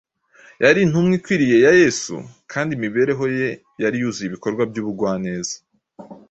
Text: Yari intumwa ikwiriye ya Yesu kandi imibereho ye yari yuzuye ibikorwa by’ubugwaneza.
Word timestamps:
Yari 0.63 0.79
intumwa 0.83 1.13
ikwiriye 1.19 1.57
ya 1.65 1.71
Yesu 1.81 2.15
kandi 2.51 2.71
imibereho 2.73 3.23
ye 3.37 3.49
yari 3.83 3.95
yuzuye 4.01 4.27
ibikorwa 4.27 4.63
by’ubugwaneza. 4.69 5.55